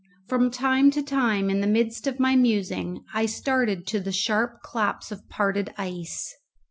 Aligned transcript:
From 0.27 0.49
time 0.49 0.89
to 0.97 1.03
time, 1.03 1.47
in 1.51 1.61
the 1.61 1.67
midst 1.67 2.07
of 2.07 2.19
my 2.19 2.35
musing, 2.35 3.03
I 3.13 3.27
started 3.27 3.85
to 3.85 3.99
the 3.99 4.11
sharp 4.11 4.61
claps 4.63 5.11
of 5.11 5.29
parted 5.29 5.75
ice. 5.77 6.35